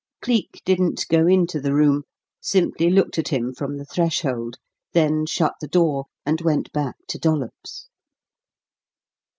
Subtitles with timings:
[0.19, 2.05] Cleek didn't go into the room,
[2.41, 4.57] simply looked at him from the threshold,
[4.93, 7.87] then shut the door, and went back to Dollops.